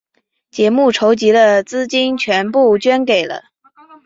[0.49, 3.43] 节目筹集的资金全部捐献给了。